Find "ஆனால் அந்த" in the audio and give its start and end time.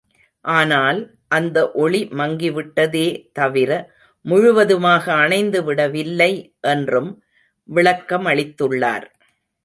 0.45-1.57